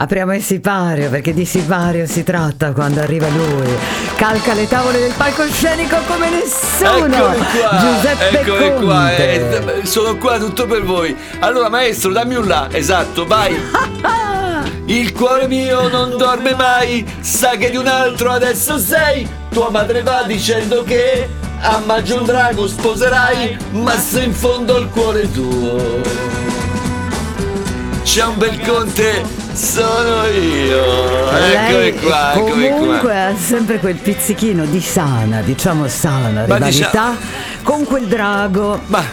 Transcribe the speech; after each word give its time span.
Apriamo 0.00 0.32
il 0.32 0.44
sipario 0.44 1.10
perché 1.10 1.34
di 1.34 1.44
sipario 1.44 2.06
si 2.06 2.22
tratta 2.22 2.70
quando 2.70 3.00
arriva 3.00 3.26
lui. 3.30 3.66
Calca 4.14 4.54
le 4.54 4.68
tavole 4.68 5.00
del 5.00 5.12
palcoscenico 5.16 5.96
come 6.06 6.30
nessuno. 6.30 7.32
Eccomi 7.32 7.36
qua, 7.36 7.78
Giuseppe 7.80 8.40
eccomi 8.40 8.68
Conte. 8.68 8.84
qua, 8.84 9.16
eh, 9.16 9.80
sono 9.82 10.16
qua 10.16 10.38
tutto 10.38 10.66
per 10.66 10.84
voi. 10.84 11.16
Allora 11.40 11.68
maestro, 11.68 12.12
dammi 12.12 12.36
un 12.36 12.46
là, 12.46 12.68
esatto, 12.70 13.26
vai. 13.26 13.60
Il 14.86 15.12
cuore 15.12 15.48
mio 15.48 15.88
non 15.88 16.16
dorme 16.16 16.54
mai, 16.54 17.04
sa 17.18 17.56
che 17.56 17.68
di 17.68 17.76
un 17.76 17.88
altro 17.88 18.30
adesso 18.30 18.78
sei. 18.78 19.28
Tua 19.50 19.68
madre 19.70 20.02
va 20.02 20.22
dicendo 20.24 20.84
che 20.84 21.28
a 21.60 21.82
maggio 21.84 22.18
un 22.18 22.24
drago 22.24 22.68
sposerai, 22.68 23.58
ma 23.72 23.98
se 23.98 24.22
in 24.22 24.32
fondo 24.32 24.78
il 24.78 24.88
cuore 24.90 25.28
tuo 25.32 26.37
c'è 28.08 28.24
un 28.24 28.38
bel 28.38 28.58
conte, 28.66 29.22
sono 29.52 30.24
io. 30.28 31.30
Lei 31.30 31.88
Eccomi 31.90 32.08
qua, 32.08 32.32
eccomi 32.32 32.68
comunque 32.70 32.98
qua. 33.00 33.26
ha 33.26 33.36
sempre 33.36 33.78
quel 33.80 33.96
pizzichino 33.96 34.64
di 34.64 34.80
sana, 34.80 35.42
diciamo 35.42 35.86
sana 35.88 36.46
Ma 36.46 36.54
rivalità 36.54 37.14
con 37.62 37.84
quel 37.84 38.06
drago. 38.06 38.80
Ma 38.86 39.04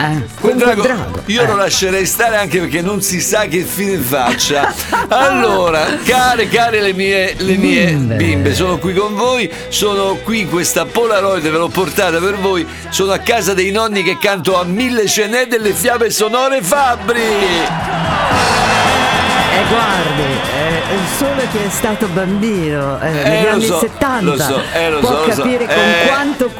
Eh, 0.00 0.24
Quel 0.40 0.56
drago, 0.56 0.80
drago. 0.80 1.22
io 1.26 1.42
Eh. 1.42 1.46
lo 1.46 1.56
lascerei 1.56 2.06
stare 2.06 2.36
anche 2.36 2.58
perché 2.58 2.80
non 2.80 3.02
si 3.02 3.20
sa 3.20 3.40
che 3.44 3.60
fine 3.64 3.98
faccia. 3.98 4.72
Allora, 5.08 5.84
care, 6.04 6.48
care 6.48 6.80
le 6.80 6.92
mie, 6.94 7.34
le 7.38 7.56
mie 7.56 7.86
Bimbe. 7.92 8.14
bimbe, 8.14 8.54
sono 8.54 8.78
qui 8.78 8.94
con 8.94 9.14
voi, 9.14 9.50
sono 9.68 10.14
qui 10.22 10.40
in 10.40 10.48
questa 10.48 10.86
Polaroid, 10.86 11.42
ve 11.42 11.50
l'ho 11.58 11.68
portata 11.68 12.18
per 12.18 12.36
voi, 12.38 12.66
sono 12.88 13.12
a 13.12 13.18
casa 13.18 13.52
dei 13.52 13.70
nonni 13.72 14.02
che 14.02 14.16
canto 14.18 14.58
a 14.58 14.64
mille 14.64 15.06
cenè 15.06 15.46
delle 15.46 15.72
fiabe 15.72 16.10
sonore 16.10 16.62
Fabbri. 16.62 17.20
Eh, 19.52 19.66
guardi, 19.68 20.22
eh, 20.22 20.82
solo 21.18 21.42
chi 21.50 21.58
è 21.58 21.68
stato 21.68 22.06
bambino 22.06 23.00
eh, 23.00 23.10
negli 23.10 23.44
lo 23.44 23.50
anni 23.50 23.66
so, 23.66 23.78
70 23.80 24.20
lo 24.22 24.36
so, 24.38 24.62
eh, 24.72 24.90
lo 24.90 24.98
può 25.00 25.10
so, 25.10 25.22
capire 25.36 25.66
con 25.66 25.74
Eh. 25.76 26.06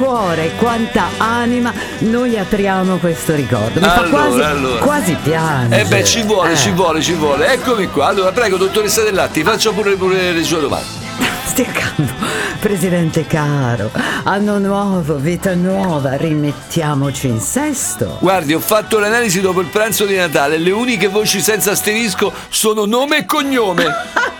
Cuore 0.01 0.53
quanta 0.57 1.09
anima 1.19 1.73
noi 1.99 2.39
apriamo 2.39 2.97
questo 2.97 3.35
ricordo. 3.35 3.81
Mi 3.81 3.87
fa 3.87 3.97
Allora, 3.97 4.09
quasi, 4.25 4.41
allora. 4.41 4.81
quasi 4.81 5.17
piangere. 5.23 5.83
Eh 5.83 5.85
beh, 5.85 6.05
ci 6.05 6.23
vuole, 6.23 6.53
Eh, 6.53 6.57
ci 6.57 6.71
vuole, 6.71 7.03
ci 7.03 7.13
vuole. 7.13 7.53
Eccomi 7.53 7.87
qua. 7.89 8.07
Allora, 8.07 8.33
prego, 8.33 8.57
dottoressa 8.57 9.03
Dell'Atti, 9.03 9.43
faccia 9.43 9.71
pure, 9.73 9.95
pure 9.97 10.33
le 10.33 10.43
sue 10.43 10.61
domande. 10.61 10.87
Stia 11.45 11.67
calmo, 11.67 12.11
presidente 12.61 13.27
caro. 13.27 13.91
Anno 14.25 14.59
nuovo, 14.59 15.17
vita 15.17 15.55
nuova, 15.55 16.17
rimettiamoci 16.17 17.27
in 17.29 17.41
sesto. 17.41 18.17
Guardi, 18.21 18.55
ho 18.55 18.61
fatto 18.61 18.99
l'analisi 18.99 19.41
dopo 19.43 19.61
il 19.61 19.67
pranzo 19.67 20.07
di 20.07 20.17
Natale. 20.17 20.57
Le 20.57 20.71
uniche 20.71 21.09
voci 21.09 21.41
senza 21.41 21.73
asterisco 21.73 22.33
sono 22.49 22.87
nome 22.87 23.19
e 23.19 23.25
cognome. 23.27 23.85